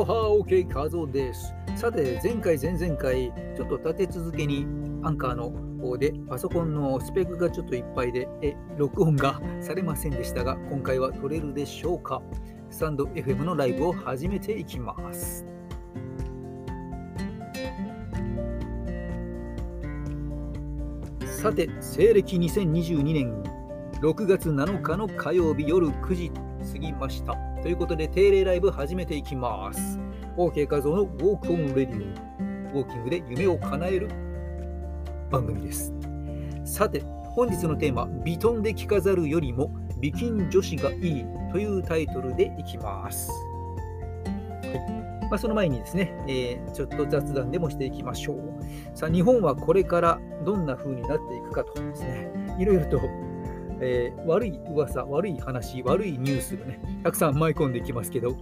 [0.00, 1.54] ロハー OK 画像です。
[1.76, 4.66] さて、前回、前々回、ちょっと立て続けに
[5.02, 12.22] アンカーの方でパソコンのスペックがちょっといっぱいで、え録音がされませんでしたが、今回は撮れるでしょうか？
[12.70, 15.44] スタンド FM のライブを始めていきます。
[21.26, 23.42] さて、西暦2022年
[24.00, 26.32] 6月7日の火曜日夜9時
[26.72, 27.49] 過ぎました。
[27.62, 29.98] ということで、定例ライブ始めていきます。
[30.36, 32.16] OK 画像のウォークオンレディ
[32.74, 32.78] オ。
[32.78, 34.08] ウォーキングで夢を叶える
[35.30, 35.92] 番組です。
[36.64, 37.02] さて、
[37.34, 43.30] 本日のテーマ、ビトンで着飾るよりも美筋女子がいいというタイトルでいきます。
[44.62, 45.00] はい
[45.30, 48.98] まあ、その前にですね、えー、ちょっと雑談でもしていきましょう。
[48.98, 53.00] さあ、日本はこれからどんな風になっていくかとですね、いろいろと
[53.80, 58.36] えー、悪い噂、悪い話、悪いニュースがね、たくさん舞い込んできますけど、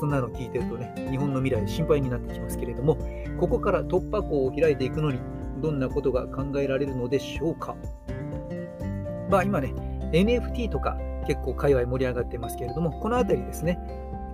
[0.00, 2.96] そんなの聞いてるとね、日本の未来心配になってきますけれども、
[3.38, 5.18] ここから突破口を開いていくのに、
[5.60, 7.76] どんなことが考えられるのでしょうか。
[9.30, 9.74] まあ今ね、
[10.12, 10.96] NFT とか
[11.26, 13.78] 結構界隈盛り上がってますけれども、このあたりですね、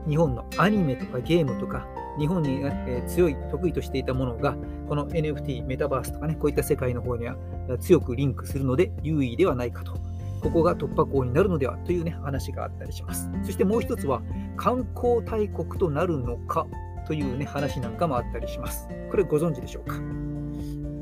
[0.09, 1.87] 日本のアニメとかゲームとか、
[2.19, 4.57] 日本に、え強い、得意としていたものが、
[4.89, 7.37] この NFT、メタバースとかね、こういった世界の方には
[7.79, 10.10] 強くリンクするので優位ではないかと
[10.41, 13.31] ここが突破口になるのではというね、話があったりします。
[13.43, 14.23] そしてもう一つは、
[14.57, 16.67] 観光大国となるのか
[17.07, 18.89] というね、話なんかもあったりします。
[19.11, 19.97] これご存知でしょうか？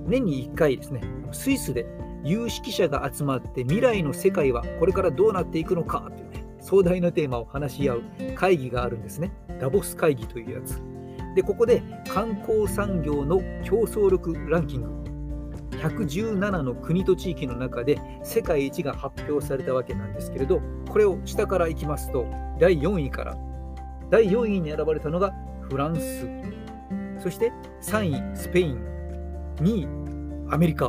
[0.07, 1.87] 年に1回ですね、スイスで
[2.25, 8.03] 有識者が集まって未来の世界はこれからどうなっていくのかというね、壮大なテーマを話し合う
[8.35, 9.33] 会議があるんですね。
[9.61, 10.81] ダボス会議というやつ。
[11.35, 14.89] で、ここで観光産業の競争力ランキング
[15.79, 22.27] 117の国と地域の中で世界一が発表されたわけなんですけれどこれを下からいきますと
[22.59, 23.37] 第4位から
[24.11, 25.35] 第4位に選ばれたのが
[25.69, 26.27] フランス。
[27.19, 28.79] そして3位スペイン。
[29.57, 29.89] 2位
[30.51, 30.89] アメリカ。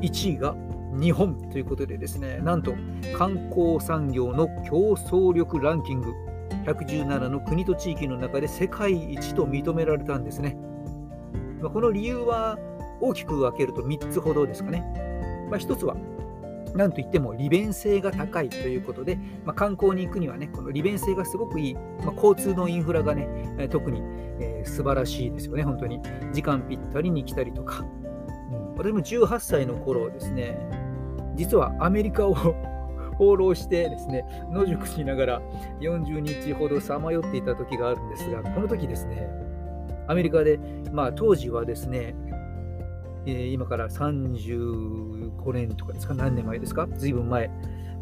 [0.00, 0.54] 1位が
[0.92, 1.50] 日本。
[1.50, 2.74] ということでですねなんと
[3.16, 6.12] 観光産業の競争力ランキング。
[6.66, 10.56] 117の国と地域の中で世界一と認められたんですね。
[11.62, 12.58] この理由は
[13.02, 14.80] 大きく分けると3つほどですかね。
[15.50, 15.96] まあ、1つは、
[16.74, 24.00] なんといっても利便性が高いということで、まあ、観光に行くにはね、この利便性がすごくいい、まあ、交通のインフラがね、特に、
[24.40, 26.00] えー、素晴らしいですよね、本当に。
[26.32, 27.84] 時間ぴったりに来たりとか。
[28.50, 30.56] うん、私も18歳の頃ですね、
[31.34, 32.34] 実はアメリカを
[33.18, 35.42] 放浪してですね、野宿しながら
[35.80, 39.28] 40日ほどさまよっていた時があるんですが、この時ですね、
[40.08, 40.58] アメリカで、
[40.92, 42.14] まあ当時はですね、
[43.26, 47.50] え、今から35年とかですか、何年前ですか、ずいぶん前、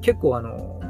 [0.00, 0.81] 結構あの、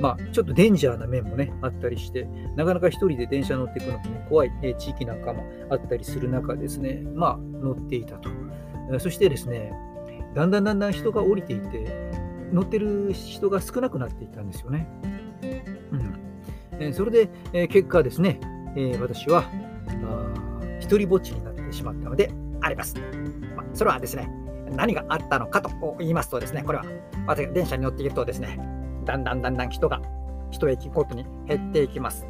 [0.00, 8.30] まあ、ちょっとデンジャーな面もね、あったりして、なかなか一人で電車乗っていくのもね、怖い、え、地域なんかもあったりする中ですね、まあ、乗っていたと。
[8.98, 9.72] そしてですね、
[10.34, 12.10] だんだんだんだん人が降りていて、
[12.52, 14.88] 乗ってる人が少なくなっていったんですよね。
[16.80, 18.40] うん、それで、え、結果ですね、
[18.76, 19.44] え、私は、
[20.80, 22.30] 一人ぼっちになってしまったので
[22.60, 22.94] あります。
[23.56, 24.28] まそれはですね、
[24.70, 26.84] 何があったのかと言いますとですね、これは
[27.26, 28.58] 私が電車に乗っているとですね、
[29.04, 30.00] だんだんだんだん人が
[30.50, 32.26] 一駅ごとに減っていきます。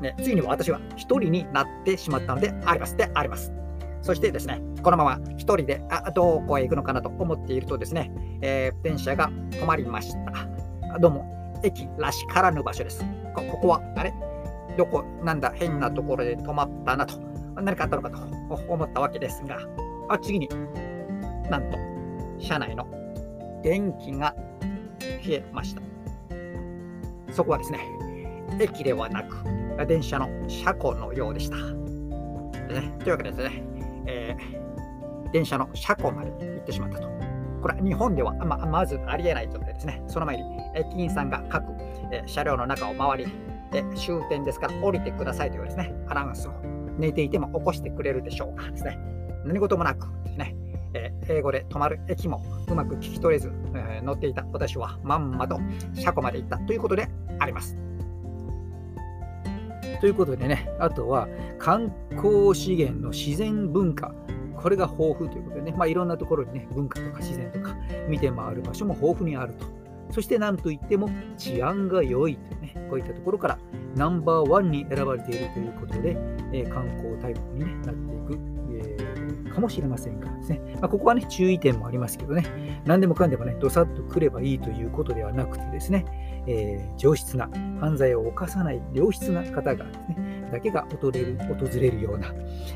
[0.00, 2.96] ね、次に私は一人になってしまったのであります。
[2.96, 3.52] であります。
[4.00, 10.98] そしてですね、このまま一人であどこへ行くのかなと思っているとですね、えー、電車が止まりました。
[11.00, 13.04] どうも、駅らしからぬ場所です。
[13.34, 14.14] こここは、あれ？
[14.76, 17.14] どこ、なんだ、変なところで止まったなと、
[17.60, 18.16] 何かあったのかと
[18.68, 19.58] 思ったわけですが、
[20.08, 20.48] あ、次に、
[21.50, 21.78] なんと、
[22.38, 22.86] 車内の
[23.62, 24.34] 電気が
[25.22, 25.82] 消えました。
[27.32, 27.80] そこはですね、
[28.60, 29.44] 駅ではなく、
[29.86, 31.56] 電車の車庫のようでした。
[31.56, 33.62] ね、というわけですね、
[34.06, 37.08] えー、電車の車庫まで行ってしまったと。
[37.62, 40.02] これは日本ではままずありえない状態ですね。
[40.06, 40.44] その前に
[40.74, 41.64] 駅員さんが各、
[42.12, 43.26] え、車両の中を回り、
[43.72, 46.52] え終点ですから降りてくださいというですね、アナウンスを
[46.98, 48.98] 寝ていても起こしてくれるでしょうかですね。
[49.44, 50.54] 何事もなくね、
[50.94, 55.60] えー、英語で止まる駅もうまく聞き取れず、えー、乗っていた私はまんまと
[55.94, 57.08] 車庫まで行ったということで
[57.38, 57.78] あります。
[60.00, 61.28] ということでね、あとは
[61.58, 64.14] 観光資源の自然文化、
[64.56, 67.74] これが豊富ということでね、まあ、いろんなところにね、文化とか自然とか
[68.08, 69.66] 見て回る場所も豊富にあると。
[70.10, 73.58] そして何といっても治安が良いというね、こういったところから
[73.94, 76.16] ナンバーワンに選ばれているということで、
[76.52, 78.96] え、観光大国に、ね、なっていくえ
[79.52, 86.04] かもしれませんがですね、まあ、ここはね、注意点もありますけどね、何でもかんでもね、どさっと来ればいいということではなくてですね、
[86.46, 87.48] え、上質な、
[87.80, 92.32] 犯罪を犯さない良質な方がですね、だけが訪れる訪れるような、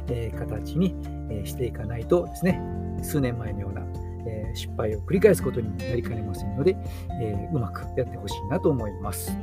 [0.09, 0.97] え、形に、
[1.31, 2.61] え、していかないとですね、
[3.03, 3.83] 数年前のような、
[4.25, 6.77] え失敗を繰り返すことになりかねませんので、
[7.21, 9.37] えうまくやってほしいなと思います。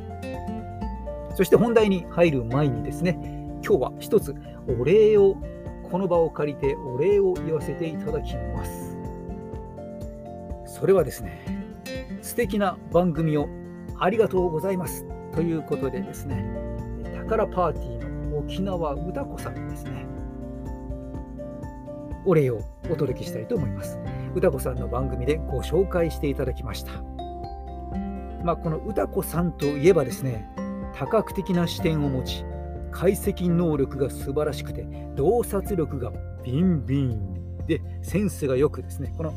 [1.34, 4.34] そして本題に入る前にですね、今日は一つ
[4.80, 5.36] お礼を、
[5.90, 8.96] この場を借りてお礼を言わせていただきます。
[10.66, 11.44] それはですね、
[12.22, 13.48] 素敵な番組を
[13.98, 16.44] ありがとうございますということでですね、
[17.14, 20.06] 宝パーティーの沖縄歌子さんですね、
[22.24, 22.60] お礼を
[22.90, 23.98] お届けしたいと思います。
[24.34, 26.92] 歌子さんの番組でご紹介していただきました。
[28.44, 30.48] まあ、この歌子さんといえばですね、
[30.94, 32.44] 多角的な視点を持ち、
[32.90, 36.12] 解析能力が素晴らしくて、洞察力が
[36.44, 37.66] ビンビン。
[37.66, 39.32] で、センスがよくですね、この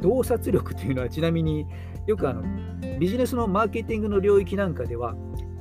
[0.00, 1.66] 洞察力というのはちなみに
[2.06, 2.42] よくあの
[2.98, 5.14] ビジネスのマーケティングの領域なんかでは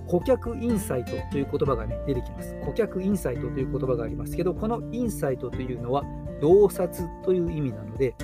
[0.07, 2.55] 顧客インサイトという言葉が、ね、出てきます。
[2.65, 4.35] 顧客インサイトという言葉があります。
[4.35, 6.03] けど、このインサイトというのは
[6.41, 8.15] 洞察という意味なので、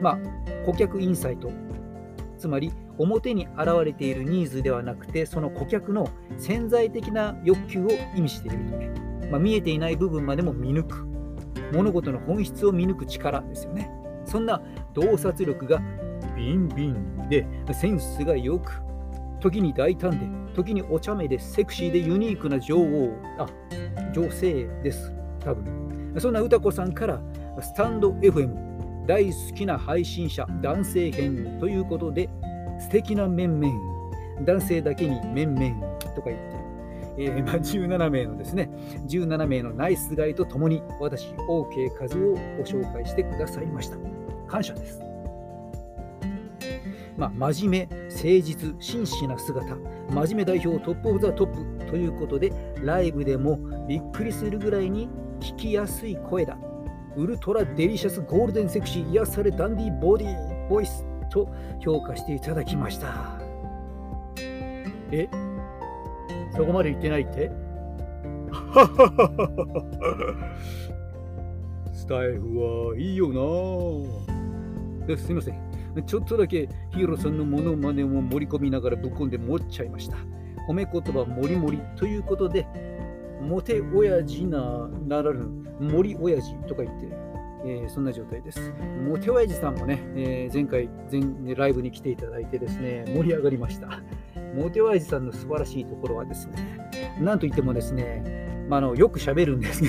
[0.00, 0.18] まあ、
[0.64, 1.50] 顧客インサイト、
[2.42, 6.08] つまり表に現れているニーズではなくて、その顧客の
[6.38, 8.90] 潜在的な欲求を意味しているとね、
[9.30, 11.06] まあ、見えていない部分までも見抜く、
[11.72, 13.88] 物事の本質を見抜く力ですよね。
[14.24, 14.60] そんな
[14.92, 15.80] 洞察力が
[16.36, 18.82] ビンビンでセンスがよく
[19.40, 23.12] 時に大胆で時にお茶目でセクシーでユニークな女王。
[23.38, 23.46] あ
[24.12, 25.12] 女性です。
[25.38, 26.14] 多分。
[26.18, 27.20] そんな歌子さんから
[27.60, 28.71] スタンド FM
[29.06, 32.28] 大好きな配信者男性編ということで
[32.78, 33.72] 素敵な面々
[34.44, 36.62] 男性だけに面々とか言って
[37.18, 38.70] えー、 まあ、17名のですね、
[39.06, 43.96] 17名のナイスガイとともに私、OK 和をご紹介してくださいました。
[44.46, 45.00] 感謝です。
[47.16, 49.76] まあ、真面目、誠実、真摯な姿、
[50.08, 52.52] 真面目代表 top of the top ということで、
[52.82, 55.08] ライブでもびっくりするぐらいに
[55.40, 56.56] 聞きやすい声だ。
[57.16, 61.48] ultra delicious golden sexy 癒されダンディボディボイスと
[61.80, 63.38] 評価していただきました。
[65.10, 65.28] え？
[66.56, 67.50] そこまで言ってないって？
[71.92, 73.34] スタイフはいいよな
[75.16, 75.54] すいません。
[76.06, 80.16] ちょっとだけヒーローさんのモノマネを盛り込みながらぶっ込んで持っちゃいました。
[80.68, 82.66] 褒め言葉もりもりということで、
[83.42, 85.46] モテ親父なならぬ
[85.80, 87.08] 森親父とか言って、
[87.64, 88.72] えー、そんな状態です。
[89.06, 94.00] モテ親父さんもね、えー、前回前ライブに来ていただいてですね、盛り上がりました。
[94.54, 96.90] モテ親父さんの素晴らしいところはですね、
[97.20, 99.84] なんといってもですね、まあ、のよく喋るんです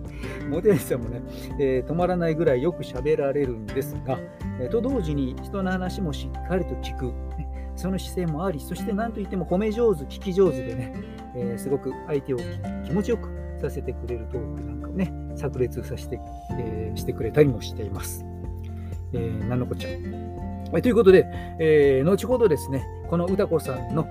[0.50, 1.22] モテさんもね、
[1.58, 4.18] えー、止まらないぐらいよく喋られるんですが、
[4.60, 7.06] えー、と同時に人の話もしっかりと聞く、
[7.36, 10.94] ね、その姿勢もあり、そして何といっても褒め上手、聞き上手でね、
[11.34, 12.38] えー、すごく相手を
[12.84, 13.28] 気持ちよく
[13.60, 16.20] させてくれるトークなんかをね、炸裂させて、
[16.58, 18.24] えー、してくれたりもしています。
[19.12, 19.90] えー、なんのこっちゃ。
[20.72, 21.26] はい、ということで、
[21.60, 24.04] えー、後ほどですね、この歌子さんの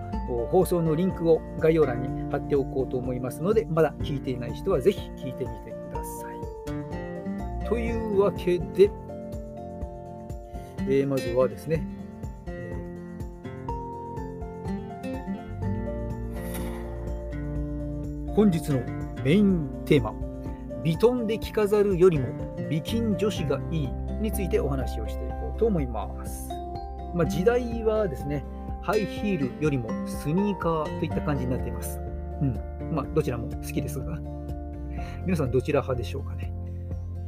[0.49, 5.75] 放送のリンクを概要欄に貼っておこうと思いますので、まだ聞いていない人はぜひ聞いてみて
[7.67, 8.91] というわけで、
[10.81, 11.83] えー、まずはですね、
[18.35, 18.81] 本日の
[19.23, 20.13] メインテーマ、
[20.83, 22.27] ビトンで着飾るよりも
[22.69, 23.87] 美筋女子がいい
[24.21, 26.49] についてお話をしていこうと思います。
[27.15, 28.43] まあ、時代はですね、
[28.81, 31.97] ハイヒールよりもスニーカーといった感じになっています。
[32.41, 32.59] うん。
[32.93, 34.19] まあ、どちらも好きですが、
[35.25, 36.53] 皆さんどちら派でしょうかね。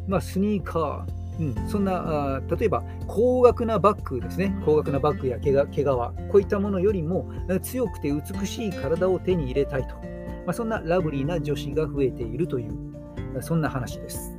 [0.09, 7.29] まあ、スニーカー、うん、そんな例えば高額なバッグですね高額なバッグや毛皮こういったものよりも
[7.61, 9.95] 強くて美しい体を手に入れたいと、
[10.47, 12.73] まあ、そんなラブリーな女子が増えているという
[13.41, 14.35] そんな話です、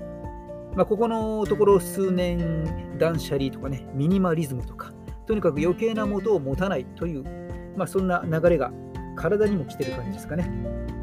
[0.74, 4.92] まあ、ここのところ数年断捨離とかねミニマリズムとか
[5.26, 7.24] とにかく余計なものを持たないという、
[7.76, 8.72] まあ、そんな流れが
[9.14, 10.50] 体にも来てる感じですかね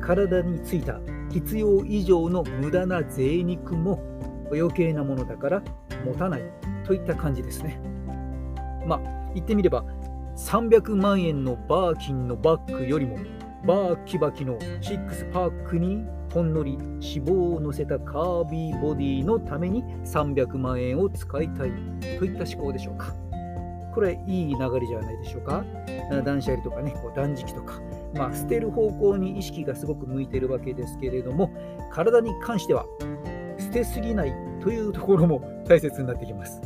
[0.01, 0.99] 体についた
[1.31, 4.01] 必要以上の無駄な贅肉も
[4.51, 5.63] 余計なものだから
[6.05, 6.43] 持たない
[6.85, 7.79] といった感じですね。
[8.85, 9.01] まあ、
[9.33, 9.83] 言ってみれば、
[10.37, 13.17] 300万円のバーキンのバッグよりも、
[13.65, 21.71] バーキバキのシックスパックにほんのり脂肪を乗せたカービーボディのために300万円を使いたい
[22.19, 23.15] といった思考でしょうか。
[23.95, 25.63] これいい流れじゃないでしょうか。
[26.23, 27.81] 断捨離とかね、こう断食とか、
[28.13, 31.51] まあ、捨てる方向に意識がすごく向いてるわけですけれども、
[31.91, 32.85] 体に関しては
[33.57, 36.61] 捨てすぎないというところも大切になってきます。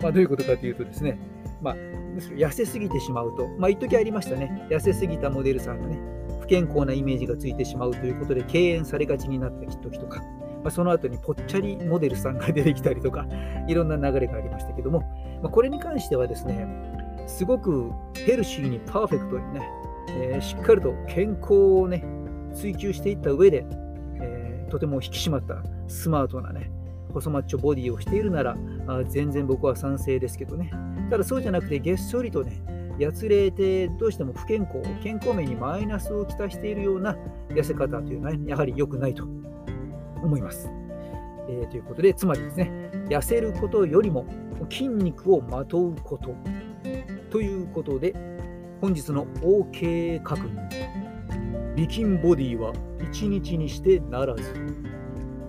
[0.00, 1.18] まあ、どういうことかというとですね、
[1.60, 5.98] まあ、むしろ痩せすぎてしまうと、まあ、一時ありましたね、痩せすぎたモデルさんがね、
[6.44, 13.26] 不健康なイメージがついてしまうということで敬遠されがちになった時とか、まあ、その後にぽっちゃりモデルさんが出てきたりとか、
[13.66, 15.00] いろんな流れがありましたけども、
[15.42, 16.68] まあ、これに関してはですね、
[17.26, 17.90] すごく
[18.26, 19.70] ヘルシーにパーフェクトにね、
[20.10, 22.04] えー、しっかりと健康をね、
[22.52, 23.64] 追求していった上で、
[24.20, 26.70] えー、とても引き締まったスマートなね、
[27.14, 28.54] 細マッチョボディをしているなら、
[28.86, 30.70] あ全然僕は賛成ですけどね。
[31.08, 32.62] ただそうじゃなくて、げっそりとね、
[32.98, 37.16] やつれてどうしても不健康、健康面にマイナスをきたしているような
[37.48, 39.24] 痩せ方というのは、やはり良くないと
[40.22, 40.70] 思います。
[41.48, 44.26] えー、ということで、つまりですね、痩せることよりも
[44.70, 46.34] 筋肉をまとうこと
[47.30, 48.14] ということで、
[48.80, 51.74] 本日の OK 確認。
[51.74, 52.72] 美筋ボディは
[53.12, 54.42] 1日にしてならず。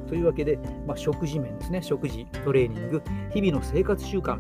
[0.07, 3.01] というわけで、まあ、食事面ですね、食事、トレーニング、
[3.33, 4.39] 日々の生活習慣、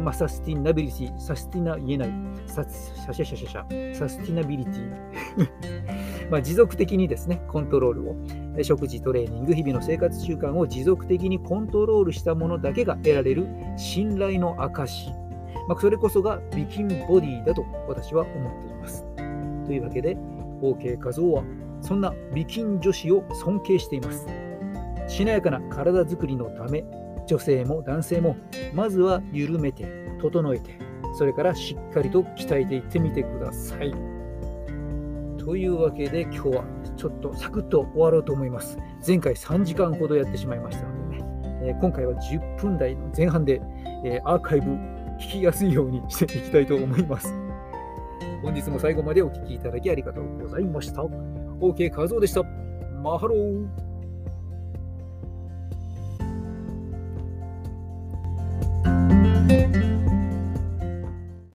[0.00, 2.10] まあ、サスティナビリティ、サスティナ言えない、
[2.46, 4.90] サシャシャシャ、サスティナビリティ。
[6.30, 8.16] まあ持続的にですね、コントロールを、
[8.62, 15.10] 食事、トレーニング、日々の生活習慣を持続的にコントロールしたものだけが得られる信頼の証。
[15.68, 19.06] まあ、それこそがビキンボディだと私は思っています。
[19.66, 20.16] というわけで、
[20.60, 21.42] OK 画像は
[21.80, 24.26] そんなビキン女子を尊敬しています。
[25.06, 26.84] しなやかな体づくりのため、
[27.26, 28.36] 女性も男性も
[28.72, 29.86] まずは緩めて
[30.20, 30.78] 整えて
[31.16, 33.94] それからしっかりと鍛えていってみてください。
[35.38, 36.64] というわけで今日は
[36.96, 38.78] ちょっとサクッと終わろうと思います。
[39.06, 41.24] 前回3時間ほどやってしまいましたのでね、
[41.62, 43.60] えー、今回は10分台の前半で、
[44.04, 44.70] えー、アーカイブ
[45.20, 47.32] 聞きやすいようにしていきたいと思います。
[48.42, 51.02] 本日も最後までお聴きいただきありがとうございました。
[51.02, 52.42] OK 画像でした。
[53.02, 53.93] マハロー